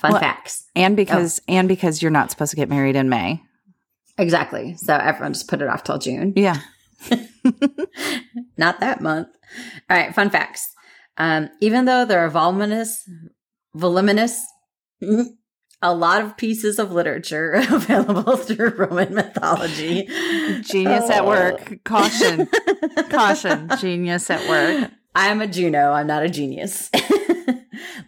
Fun 0.00 0.12
Well- 0.12 0.20
facts. 0.20 0.64
and 0.76 0.94
oh. 0.94 0.96
because 0.96 1.40
and 1.48 1.66
because 1.66 2.02
you're 2.02 2.10
not 2.10 2.30
supposed 2.30 2.50
to 2.50 2.56
get 2.56 2.68
married 2.68 2.96
in 2.96 3.08
May. 3.08 3.42
Exactly. 4.16 4.76
So 4.76 4.94
everyone 4.94 5.32
just 5.32 5.48
put 5.48 5.60
it 5.60 5.68
off 5.68 5.82
till 5.82 5.98
June. 5.98 6.32
Yeah. 6.36 6.60
Not 8.56 8.80
that 8.80 9.00
month. 9.00 9.28
All 9.90 9.96
right, 9.96 10.14
fun 10.14 10.30
facts. 10.30 10.73
Um, 11.16 11.48
even 11.60 11.84
though 11.84 12.04
there 12.04 12.20
are 12.20 12.30
voluminous, 12.30 13.08
voluminous, 13.74 14.40
a 15.82 15.94
lot 15.94 16.22
of 16.22 16.36
pieces 16.36 16.78
of 16.78 16.92
literature 16.92 17.52
available 17.70 18.36
through 18.36 18.70
Roman 18.70 19.14
mythology. 19.14 20.06
Genius 20.62 21.10
at 21.10 21.22
Oh. 21.22 21.28
work. 21.28 21.78
Caution. 21.84 22.48
Caution. 23.10 23.68
Genius 23.78 24.30
at 24.30 24.48
work. 24.48 24.90
I 25.14 25.28
am 25.28 25.40
a 25.40 25.46
Juno. 25.46 25.92
I'm 25.92 26.06
not 26.08 26.24
a 26.24 26.28
genius. 26.28 26.90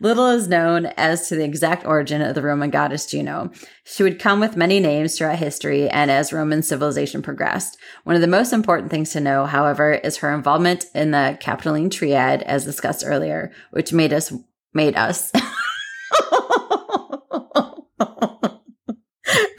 Little 0.00 0.28
is 0.28 0.48
known 0.48 0.86
as 0.96 1.28
to 1.28 1.36
the 1.36 1.44
exact 1.44 1.86
origin 1.86 2.22
of 2.22 2.34
the 2.34 2.42
Roman 2.42 2.70
goddess 2.70 3.06
Juno. 3.06 3.50
She 3.84 4.02
would 4.02 4.18
come 4.18 4.40
with 4.40 4.56
many 4.56 4.80
names 4.80 5.16
throughout 5.16 5.38
history 5.38 5.88
and 5.88 6.10
as 6.10 6.32
Roman 6.32 6.62
civilization 6.62 7.22
progressed. 7.22 7.78
One 8.04 8.16
of 8.16 8.22
the 8.22 8.28
most 8.28 8.52
important 8.52 8.90
things 8.90 9.10
to 9.12 9.20
know, 9.20 9.46
however, 9.46 9.92
is 9.92 10.18
her 10.18 10.32
involvement 10.32 10.86
in 10.94 11.10
the 11.12 11.36
Capitoline 11.40 11.90
Triad, 11.90 12.42
as 12.42 12.64
discussed 12.64 13.04
earlier, 13.06 13.52
which 13.70 13.92
made 13.92 14.12
us 14.12 14.32
made 14.74 14.96
us. 14.96 15.32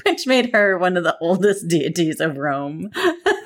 which 0.06 0.28
made 0.28 0.52
her 0.54 0.78
one 0.78 0.98
of 0.98 1.04
the 1.04 1.18
oldest 1.22 1.68
deities 1.68 2.20
of 2.20 2.38
Rome. 2.38 2.90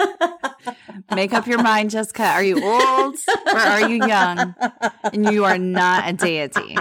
Make 1.15 1.33
up 1.33 1.47
your 1.47 1.61
mind, 1.61 1.91
Jessica. 1.91 2.23
Are 2.23 2.43
you 2.43 2.63
old 2.63 3.15
or 3.47 3.57
are 3.57 3.89
you 3.89 4.05
young? 4.05 4.55
And 5.03 5.31
you 5.31 5.45
are 5.45 5.57
not 5.57 6.07
a 6.09 6.13
deity. 6.13 6.77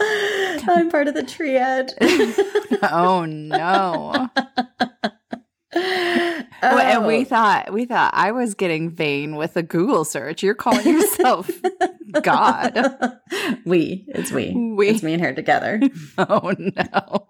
I'm 0.00 0.90
part 0.90 1.08
of 1.08 1.14
the 1.14 1.22
triad. 1.22 1.92
Oh 2.82 3.26
no. 3.26 4.30
oh, 5.74 6.42
And 6.62 7.06
we 7.06 7.24
thought 7.24 7.72
we 7.74 7.84
thought 7.84 8.12
I 8.14 8.32
was 8.32 8.54
getting 8.54 8.90
vain 8.90 9.36
with 9.36 9.54
a 9.58 9.62
Google 9.62 10.04
search. 10.06 10.42
You're 10.42 10.54
calling 10.54 10.86
yourself 10.86 11.50
God. 12.22 13.18
we. 13.66 14.06
It's 14.08 14.32
we. 14.32 14.54
We. 14.76 14.88
It's 14.88 15.02
me 15.02 15.12
and 15.12 15.22
her 15.22 15.34
together. 15.34 15.80
Oh 16.18 16.54
no. 16.58 17.26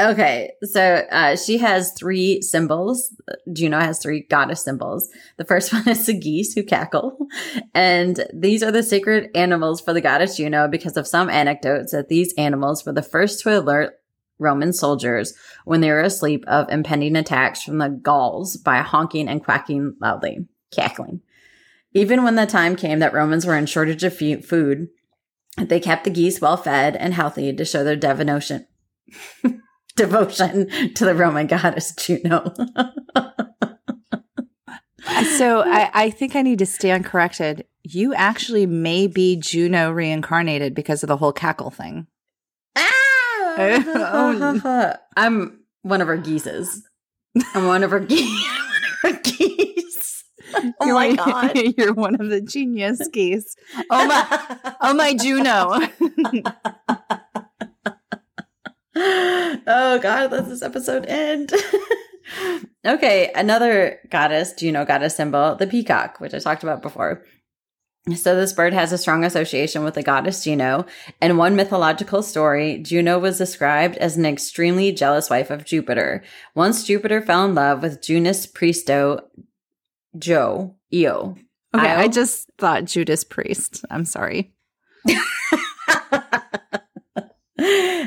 Okay, 0.00 0.52
so 0.62 1.02
uh, 1.10 1.36
she 1.36 1.58
has 1.58 1.92
three 1.92 2.40
symbols. 2.40 3.14
Juno 3.52 3.80
has 3.80 3.98
three 3.98 4.22
goddess 4.22 4.64
symbols. 4.64 5.10
The 5.36 5.44
first 5.44 5.72
one 5.74 5.86
is 5.88 6.06
the 6.06 6.18
geese 6.18 6.54
who 6.54 6.62
cackle. 6.62 7.18
And 7.74 8.24
these 8.32 8.62
are 8.62 8.72
the 8.72 8.82
sacred 8.82 9.30
animals 9.34 9.80
for 9.80 9.92
the 9.92 10.00
goddess 10.00 10.38
Juno 10.38 10.68
because 10.68 10.96
of 10.96 11.06
some 11.06 11.28
anecdotes 11.28 11.92
that 11.92 12.08
these 12.08 12.32
animals 12.38 12.86
were 12.86 12.92
the 12.92 13.02
first 13.02 13.40
to 13.40 13.58
alert 13.58 14.00
Roman 14.38 14.72
soldiers 14.72 15.34
when 15.66 15.82
they 15.82 15.90
were 15.90 16.00
asleep 16.00 16.44
of 16.46 16.70
impending 16.70 17.14
attacks 17.14 17.62
from 17.62 17.76
the 17.76 17.90
Gauls 17.90 18.56
by 18.56 18.78
honking 18.78 19.28
and 19.28 19.44
quacking 19.44 19.96
loudly, 20.00 20.46
cackling. 20.70 21.20
Even 21.92 22.24
when 22.24 22.36
the 22.36 22.46
time 22.46 22.74
came 22.74 23.00
that 23.00 23.12
Romans 23.12 23.44
were 23.44 23.56
in 23.56 23.66
shortage 23.66 24.02
of 24.02 24.16
food, 24.16 24.88
they 25.58 25.78
kept 25.78 26.04
the 26.04 26.10
geese 26.10 26.40
well 26.40 26.56
fed 26.56 26.96
and 26.96 27.12
healthy 27.12 27.52
to 27.52 27.64
show 27.66 27.84
their 27.84 27.96
devotion 27.96 28.66
devotion 30.00 30.66
to 30.94 31.04
the 31.04 31.14
Roman 31.14 31.46
goddess 31.46 31.92
Juno. 31.92 32.54
So 35.36 35.62
I, 35.62 35.90
I 35.92 36.10
think 36.10 36.36
I 36.36 36.42
need 36.42 36.60
to 36.60 36.66
stand 36.66 37.04
corrected. 37.04 37.66
You 37.82 38.14
actually 38.14 38.66
may 38.66 39.06
be 39.06 39.36
Juno 39.36 39.90
reincarnated 39.90 40.74
because 40.74 41.02
of 41.02 41.08
the 41.08 41.16
whole 41.16 41.32
cackle 41.32 41.70
thing. 41.70 42.06
ah! 42.76 44.96
I'm 45.16 45.60
one 45.82 46.00
of 46.00 46.08
her 46.08 46.16
geeses. 46.16 46.82
I'm 47.54 47.66
one 47.66 47.82
of 47.82 47.90
her, 47.90 48.00
ge- 48.00 48.10
one 48.20 48.84
of 48.84 48.90
her 49.02 49.20
geese. 49.22 50.24
Oh 50.54 50.86
you're 50.86 50.94
my 50.94 51.08
one, 51.08 51.16
god! 51.16 51.56
You're 51.76 51.94
one 51.94 52.20
of 52.20 52.28
the 52.28 52.40
genius 52.40 53.06
geese. 53.12 53.54
Oh 53.90 54.06
my 54.06 54.74
oh 54.80 54.94
my 54.94 55.14
Juno. 55.14 55.80
Oh 59.00 59.98
god, 60.02 60.32
let 60.32 60.48
this 60.48 60.62
episode 60.62 61.06
end. 61.06 61.52
okay, 62.86 63.30
another 63.34 63.98
goddess, 64.10 64.52
Juno 64.52 64.84
goddess 64.84 65.16
symbol, 65.16 65.54
the 65.56 65.66
peacock, 65.66 66.20
which 66.20 66.34
I 66.34 66.38
talked 66.38 66.62
about 66.62 66.82
before. 66.82 67.24
So 68.16 68.34
this 68.34 68.54
bird 68.54 68.72
has 68.72 68.92
a 68.92 68.98
strong 68.98 69.24
association 69.24 69.84
with 69.84 69.94
the 69.94 70.02
goddess 70.02 70.42
Juno. 70.42 70.86
In 71.20 71.36
one 71.36 71.54
mythological 71.54 72.22
story, 72.22 72.78
Juno 72.78 73.18
was 73.18 73.38
described 73.38 73.96
as 73.98 74.16
an 74.16 74.24
extremely 74.24 74.90
jealous 74.90 75.28
wife 75.28 75.50
of 75.50 75.66
Jupiter. 75.66 76.22
Once 76.54 76.84
Jupiter 76.84 77.20
fell 77.20 77.44
in 77.44 77.54
love 77.54 77.82
with 77.82 78.00
Junus 78.00 78.50
Priesto 78.50 79.20
Joe 80.16 80.76
Io. 80.92 81.36
Okay, 81.74 81.88
Io? 81.88 81.98
I 81.98 82.08
just 82.08 82.50
thought 82.58 82.86
Judas 82.86 83.22
Priest. 83.22 83.84
I'm 83.90 84.06
sorry. 84.06 84.54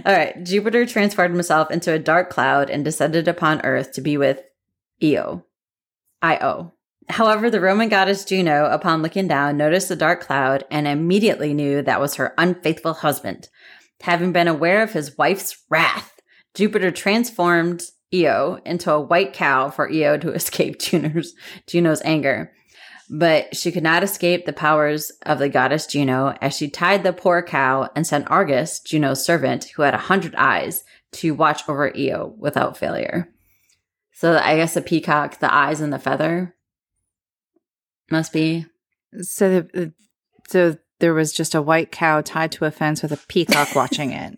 All 0.06 0.14
right. 0.14 0.44
Jupiter 0.44 0.86
transformed 0.86 1.34
himself 1.34 1.72
into 1.72 1.94
a 1.94 2.00
dark 2.00 2.30
cloud 2.30 2.70
and 2.70 2.84
descended 2.84 3.28
upon 3.28 3.62
Earth 3.62 3.94
to 3.94 4.02
be 4.02 4.18
with 4.18 4.42
Io. 5.02 5.46
Io. 6.22 6.74
However, 7.10 7.50
the 7.50 7.62
Roman 7.62 7.90
goddess 7.90 8.24
Juno, 8.24 8.66
upon 8.66 9.02
looking 9.02 9.28
down, 9.28 9.58
noticed 9.58 9.90
the 9.90 9.96
dark 9.96 10.22
cloud 10.22 10.64
and 10.72 10.88
immediately 10.88 11.54
knew 11.54 11.82
that 11.82 12.00
was 12.00 12.16
her 12.16 12.34
unfaithful 12.38 12.94
husband. 12.94 13.50
Having 14.02 14.32
been 14.32 14.48
aware 14.48 14.84
of 14.84 14.94
his 14.94 15.18
wife's 15.18 15.58
wrath, 15.70 16.20
Jupiter 16.54 16.92
transformed 16.92 17.84
Io 18.14 18.60
into 18.66 18.92
a 18.92 19.02
white 19.02 19.34
cow 19.34 19.70
for 19.70 19.92
Io 19.92 20.18
to 20.18 20.34
escape 20.34 20.80
Juno's, 20.80 21.34
Juno's 21.68 22.02
anger. 22.04 22.54
But 23.10 23.56
she 23.56 23.72
could 23.72 23.84
not 23.84 24.04
escape 24.04 24.46
the 24.46 24.54
powers 24.54 25.12
of 25.26 25.40
the 25.40 25.50
goddess 25.50 25.86
Juno 25.86 26.36
as 26.42 26.56
she 26.56 26.70
tied 26.70 27.04
the 27.04 27.14
poor 27.14 27.42
cow 27.42 27.90
and 27.96 28.08
sent 28.08 28.32
Argus, 28.32 28.80
Juno's 28.80 29.26
servant, 29.26 29.66
who 29.76 29.82
had 29.82 29.94
a 29.94 29.98
hundred 29.98 30.36
eyes, 30.36 30.84
to 31.14 31.34
watch 31.34 31.68
over 31.68 31.96
Io 31.96 32.34
without 32.38 32.78
failure. 32.78 33.30
So 34.14 34.38
I 34.38 34.56
guess 34.56 34.74
the 34.74 34.82
peacock, 34.82 35.40
the 35.40 35.54
eyes 35.54 35.82
and 35.82 35.92
the 35.92 36.00
feather 36.00 36.56
must 38.10 38.32
be. 38.32 38.66
So, 39.22 39.62
the, 39.62 39.94
so 40.48 40.78
there 41.00 41.14
was 41.14 41.34
just 41.34 41.54
a 41.56 41.62
white 41.62 41.92
cow 41.92 42.22
tied 42.22 42.52
to 42.54 42.66
a 42.66 42.72
fence 42.72 43.02
with 43.02 43.12
a 43.12 43.20
peacock 43.28 43.70
watching 43.76 44.12
it. 44.12 44.38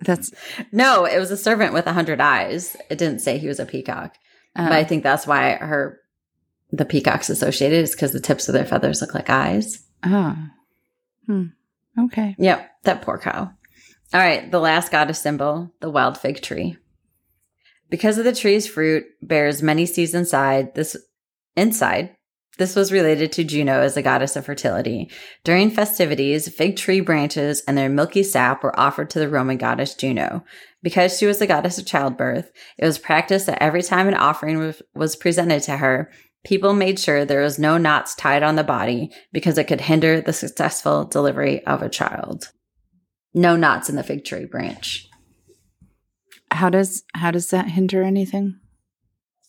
That's 0.00 0.32
No, 0.72 1.04
it 1.04 1.18
was 1.18 1.30
a 1.30 1.36
servant 1.36 1.74
with 1.74 1.86
a 1.86 1.92
hundred 1.92 2.20
eyes. 2.20 2.76
It 2.90 2.98
didn't 2.98 3.20
say 3.20 3.38
he 3.38 3.48
was 3.48 3.60
a 3.60 3.66
peacock. 3.66 4.16
But 4.54 4.72
I 4.72 4.82
oh. 4.82 4.84
think 4.84 5.02
that's 5.02 5.26
why 5.26 5.52
her 5.54 6.01
the 6.72 6.86
peacock's 6.86 7.30
associated 7.30 7.84
is 7.84 7.92
because 7.92 8.12
the 8.12 8.20
tips 8.20 8.48
of 8.48 8.54
their 8.54 8.64
feathers 8.64 9.00
look 9.00 9.14
like 9.14 9.30
eyes. 9.30 9.84
oh, 10.04 10.36
hmm. 11.26 11.44
okay. 12.06 12.34
Yep, 12.38 12.70
that 12.84 13.02
poor 13.02 13.18
cow. 13.18 13.52
All 14.14 14.20
right, 14.20 14.50
the 14.50 14.58
last 14.58 14.90
goddess 14.90 15.20
symbol, 15.20 15.72
the 15.80 15.90
wild 15.90 16.18
fig 16.18 16.42
tree. 16.42 16.76
Because 17.88 18.18
of 18.18 18.24
the 18.24 18.34
tree's 18.34 18.66
fruit 18.66 19.04
bears 19.20 19.62
many 19.62 19.84
seeds 19.84 20.14
inside, 20.14 20.74
this 20.74 20.96
inside, 21.56 22.16
this 22.58 22.76
was 22.76 22.92
related 22.92 23.32
to 23.32 23.44
Juno 23.44 23.80
as 23.80 23.94
the 23.94 24.02
goddess 24.02 24.36
of 24.36 24.44
fertility. 24.44 25.10
During 25.44 25.70
festivities, 25.70 26.48
fig 26.48 26.76
tree 26.76 27.00
branches 27.00 27.62
and 27.66 27.76
their 27.76 27.88
milky 27.88 28.22
sap 28.22 28.62
were 28.62 28.78
offered 28.78 29.08
to 29.10 29.18
the 29.18 29.28
Roman 29.28 29.56
goddess 29.56 29.94
Juno. 29.94 30.44
Because 30.82 31.16
she 31.16 31.26
was 31.26 31.38
the 31.38 31.46
goddess 31.46 31.78
of 31.78 31.86
childbirth, 31.86 32.50
it 32.76 32.84
was 32.84 32.98
practiced 32.98 33.46
that 33.46 33.62
every 33.62 33.82
time 33.82 34.08
an 34.08 34.14
offering 34.14 34.58
was, 34.58 34.82
was 34.94 35.16
presented 35.16 35.62
to 35.62 35.78
her, 35.78 36.10
people 36.44 36.72
made 36.74 36.98
sure 36.98 37.24
there 37.24 37.40
was 37.42 37.58
no 37.58 37.78
knots 37.78 38.14
tied 38.14 38.42
on 38.42 38.56
the 38.56 38.64
body 38.64 39.10
because 39.32 39.58
it 39.58 39.64
could 39.68 39.80
hinder 39.82 40.20
the 40.20 40.32
successful 40.32 41.04
delivery 41.04 41.64
of 41.66 41.82
a 41.82 41.88
child. 41.88 42.50
No 43.34 43.56
knots 43.56 43.88
in 43.88 43.96
the 43.96 44.02
fig 44.02 44.24
tree 44.24 44.44
branch. 44.44 45.08
How 46.50 46.68
does 46.68 47.02
how 47.14 47.30
does 47.30 47.50
that 47.50 47.68
hinder 47.68 48.02
anything? 48.02 48.58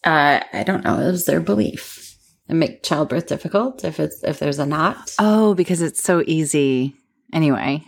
Uh, 0.04 0.42
I 0.54 0.64
don't 0.64 0.84
know. 0.84 1.00
It 1.00 1.12
was 1.12 1.26
their 1.26 1.42
belief. 1.42 2.16
It 2.50 2.54
make 2.56 2.84
childbirth 2.84 3.28
difficult 3.28 3.84
if 3.84 4.00
it's 4.00 4.24
if 4.24 4.40
there's 4.40 4.60
a 4.60 4.66
knot. 4.66 5.14
Oh, 5.20 5.54
because 5.54 5.82
it's 5.82 6.04
so 6.04 6.24
easy. 6.28 6.96
Anyway, 7.34 7.84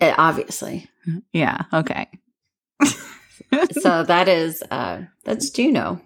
Uh, 0.00 0.14
obviously. 0.18 0.88
yeah. 1.32 1.62
Okay. 1.72 2.08
so 3.80 4.02
that 4.04 4.28
is 4.28 4.62
uh 4.70 5.02
that's 5.24 5.50
Juno. 5.50 6.00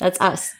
That's 0.00 0.18
us. 0.20 0.54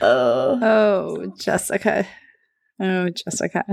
oh. 0.00 0.58
Oh, 0.62 1.32
Jessica. 1.38 2.06
Oh, 2.80 3.08
Jessica. 3.10 3.64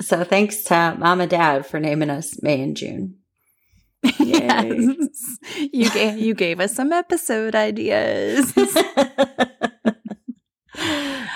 So 0.00 0.24
thanks 0.24 0.64
to 0.64 0.96
mom 0.98 1.20
and 1.20 1.30
dad 1.30 1.66
for 1.66 1.78
naming 1.78 2.10
us 2.10 2.42
May 2.42 2.62
and 2.62 2.76
June. 2.76 3.16
yes. 4.18 5.38
You 5.72 5.90
gave 5.90 6.18
you 6.18 6.34
gave 6.34 6.58
us 6.60 6.74
some 6.74 6.92
episode 6.92 7.54
ideas. 7.54 8.52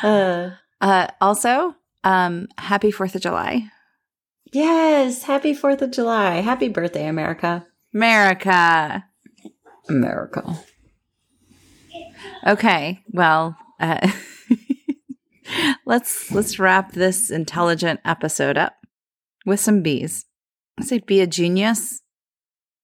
Uh, 0.02 0.50
Uh, 0.78 1.06
also, 1.22 1.74
um, 2.06 2.48
happy 2.58 2.90
Fourth 2.90 3.14
of 3.14 3.22
July, 3.22 3.70
yes, 4.52 5.24
happy 5.24 5.54
4th 5.54 5.82
of 5.82 5.90
July. 5.90 6.36
Happy 6.36 6.68
birthday, 6.68 7.06
America. 7.06 7.66
America. 7.94 9.04
America. 9.88 10.58
Okay, 12.46 13.02
well, 13.12 13.56
uh, 13.80 14.10
let's 15.86 16.30
let's 16.32 16.58
wrap 16.58 16.92
this 16.92 17.30
intelligent 17.30 18.00
episode 18.04 18.56
up 18.56 18.74
with 19.44 19.60
some 19.60 19.82
bees. 19.82 20.26
I 20.78 20.84
say 20.84 20.98
be 20.98 21.20
a 21.20 21.26
genius. 21.26 22.02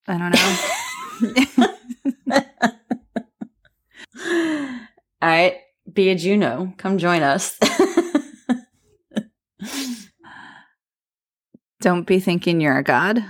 I 0.07 0.19
don't 0.19 0.35
know. 0.35 1.67
All 5.23 5.29
right, 5.29 5.57
be 5.93 6.11
a 6.11 6.15
Juno. 6.15 6.75
Come 6.79 6.99
join 6.99 7.23
us. 7.23 7.59
Don't 11.81 12.07
be 12.07 12.21
thinking 12.21 12.61
you're 12.61 12.79
a 12.79 12.85
god. 12.85 13.25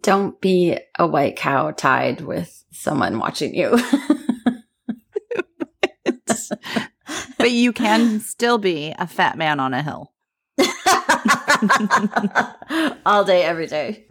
Don't 0.00 0.40
be 0.40 0.78
a 0.98 1.06
white 1.06 1.36
cow 1.36 1.72
tied 1.72 2.20
with 2.20 2.64
someone 2.70 3.18
watching 3.18 3.54
you. 3.54 3.78
But 7.38 7.52
you 7.52 7.72
can 7.72 8.20
still 8.20 8.58
be 8.58 8.94
a 8.98 9.06
fat 9.06 9.38
man 9.38 9.60
on 9.60 9.72
a 9.72 9.82
hill. 9.82 10.12
All 13.06 13.24
day, 13.24 13.42
every 13.42 13.66
day. 13.66 14.06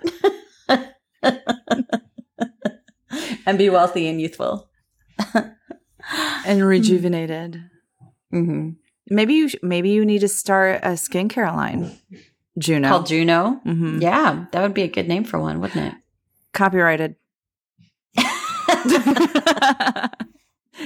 and 3.45 3.57
be 3.57 3.69
wealthy 3.69 4.07
and 4.07 4.19
youthful. 4.19 4.69
and 6.45 6.65
rejuvenated. 6.65 7.69
hmm 8.31 8.69
Maybe 9.09 9.33
you 9.35 9.49
maybe 9.61 9.89
you 9.89 10.05
need 10.05 10.19
to 10.19 10.27
start 10.27 10.81
a 10.83 10.89
skincare 10.89 11.53
line. 11.55 11.97
Juno. 12.57 12.89
Called 12.89 13.07
Juno. 13.07 13.59
Mhm. 13.65 14.01
Yeah, 14.01 14.45
that 14.51 14.61
would 14.61 14.73
be 14.73 14.83
a 14.83 14.87
good 14.87 15.07
name 15.07 15.23
for 15.23 15.39
one, 15.39 15.61
wouldn't 15.61 15.93
it? 15.93 15.99
Copyrighted. 16.53 17.15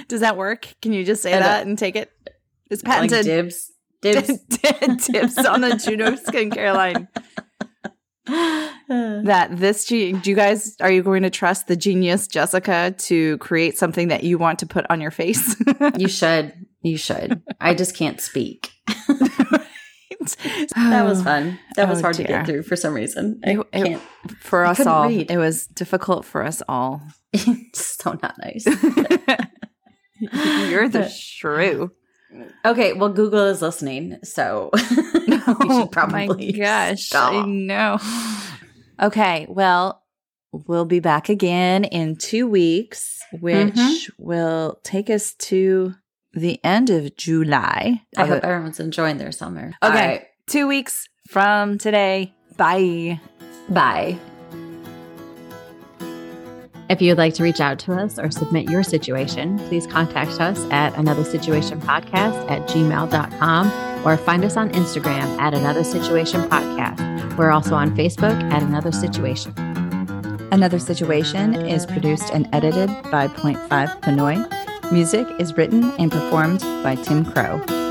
Does 0.07 0.21
that 0.21 0.37
work? 0.37 0.67
Can 0.81 0.93
you 0.93 1.03
just 1.03 1.21
say 1.21 1.31
that 1.31 1.65
and 1.67 1.77
take 1.77 1.95
it? 1.95 2.11
It's 2.69 2.83
like 2.83 3.09
patented. 3.09 3.25
dibs. 3.25 3.71
Dibs. 4.01 4.27
Tips 5.07 5.37
on 5.45 5.61
the 5.61 5.75
Juno 5.83 6.11
skincare 6.11 6.73
line. 6.73 7.07
That 8.87 9.49
this, 9.57 9.85
do 9.85 9.97
you 9.97 10.35
guys, 10.35 10.75
are 10.79 10.91
you 10.91 11.03
going 11.03 11.23
to 11.23 11.29
trust 11.29 11.67
the 11.67 11.75
genius 11.75 12.27
Jessica 12.27 12.93
to 12.99 13.37
create 13.39 13.77
something 13.77 14.09
that 14.09 14.23
you 14.23 14.37
want 14.37 14.59
to 14.59 14.65
put 14.65 14.85
on 14.89 15.01
your 15.01 15.11
face? 15.11 15.55
you 15.97 16.07
should. 16.07 16.53
You 16.83 16.97
should. 16.97 17.41
I 17.59 17.73
just 17.73 17.95
can't 17.95 18.21
speak. 18.21 18.71
That 20.75 21.03
was 21.03 21.21
fun. 21.21 21.59
That 21.75 21.89
was 21.89 21.99
Oh, 21.99 22.03
hard 22.03 22.15
to 22.15 22.23
get 22.23 22.45
through 22.45 22.63
for 22.63 22.77
some 22.77 22.93
reason. 22.93 23.41
I 23.45 23.51
It- 23.51 23.59
it- 23.73 23.83
can't. 23.85 24.01
For 24.39 24.65
us 24.65 24.85
all, 24.85 25.09
read. 25.09 25.29
it 25.29 25.37
was 25.37 25.67
difficult 25.67 26.23
for 26.23 26.45
us 26.45 26.61
all. 26.69 27.01
so 27.73 28.17
not 28.21 28.35
nice. 28.39 28.65
You're 30.69 30.87
the 30.87 31.09
shrew. 31.09 31.91
Okay, 32.65 32.93
well, 32.93 33.09
Google 33.09 33.45
is 33.47 33.61
listening, 33.61 34.17
so 34.23 34.69
should 34.77 35.91
probably. 35.91 36.27
Oh 36.29 36.35
my 36.37 36.51
gosh, 36.51 37.13
I 37.13 37.45
know. 37.45 37.97
Okay, 39.01 39.45
well, 39.49 40.03
we'll 40.53 40.85
be 40.85 40.99
back 41.01 41.27
again 41.29 41.83
in 41.83 42.15
two 42.15 42.47
weeks, 42.47 43.19
which 43.41 43.73
Mhm. 43.75 44.09
will 44.17 44.79
take 44.83 45.09
us 45.09 45.33
to 45.39 45.93
the 46.33 46.59
end 46.63 46.89
of 46.89 47.15
July. 47.15 48.01
I 48.17 48.25
hope 48.25 48.37
it- 48.37 48.43
everyone's 48.43 48.79
enjoying 48.79 49.17
their 49.17 49.31
summer. 49.31 49.73
Okay. 49.83 49.87
All 49.87 49.91
right, 49.91 50.25
two 50.47 50.67
weeks 50.67 51.07
from 51.29 51.77
today. 51.77 52.33
Bye. 52.57 53.19
bye. 53.69 54.17
If 56.89 57.01
you 57.01 57.09
would 57.11 57.17
like 57.17 57.33
to 57.35 57.43
reach 57.43 57.61
out 57.61 57.79
to 57.79 57.93
us 57.93 58.19
or 58.19 58.29
submit 58.29 58.69
your 58.69 58.83
situation, 58.83 59.57
please 59.67 59.87
contact 59.87 60.39
us 60.41 60.59
at 60.69 60.95
Another 60.97 61.23
Situation 61.23 61.79
Podcast 61.81 62.49
at 62.51 62.67
gmail.com 62.67 64.05
or 64.05 64.17
find 64.17 64.43
us 64.43 64.57
on 64.57 64.69
Instagram 64.71 65.39
at 65.39 65.53
Another 65.53 65.83
Situation 65.83 66.41
Podcast. 66.49 67.37
We're 67.37 67.51
also 67.51 67.73
on 67.73 67.95
Facebook 67.95 68.39
at 68.51 68.61
Another 68.61 68.91
Situation. 68.91 69.53
Another 70.51 70.77
Situation 70.77 71.55
is 71.55 71.85
produced 71.85 72.29
and 72.31 72.47
edited 72.53 72.89
by 73.09 73.27
Point 73.27 73.57
Five 73.69 73.89
Pinoy. 74.01 74.45
Music 74.93 75.27
is 75.39 75.57
written 75.57 75.85
and 75.97 76.11
performed 76.11 76.61
by 76.83 76.93
Tim 76.93 77.25
Crowe. 77.25 77.82